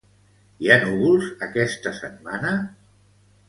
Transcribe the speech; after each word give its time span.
Hi 0.63 0.71
ha 0.71 0.77
núvols 0.85 1.29
aquesta 1.49 1.95
setmana? 2.01 2.59